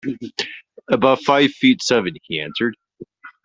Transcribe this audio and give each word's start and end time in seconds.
"About 0.89 1.21
five 1.23 1.51
feet 1.51 1.83
seven," 1.83 2.15
he 2.23 2.41
answered. 2.41 2.75